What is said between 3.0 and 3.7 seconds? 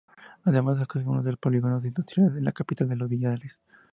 Villares.